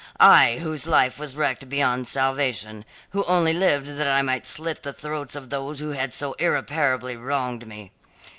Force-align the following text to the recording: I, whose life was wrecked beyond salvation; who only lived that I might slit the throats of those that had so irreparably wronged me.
I, 0.19 0.57
whose 0.57 0.87
life 0.87 1.19
was 1.19 1.35
wrecked 1.35 1.69
beyond 1.69 2.07
salvation; 2.07 2.85
who 3.11 3.23
only 3.25 3.53
lived 3.53 3.85
that 3.85 4.07
I 4.07 4.23
might 4.23 4.47
slit 4.47 4.81
the 4.81 4.93
throats 4.93 5.35
of 5.35 5.51
those 5.51 5.77
that 5.77 5.95
had 5.95 6.11
so 6.11 6.33
irreparably 6.39 7.15
wronged 7.15 7.67
me. 7.67 7.91